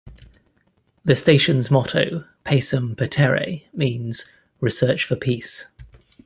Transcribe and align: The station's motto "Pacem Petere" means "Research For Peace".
The 1.05 1.15
station's 1.15 1.69
motto 1.69 2.25
"Pacem 2.43 2.95
Petere" 2.95 3.67
means 3.71 4.25
"Research 4.59 5.05
For 5.05 5.15
Peace". 5.15 5.67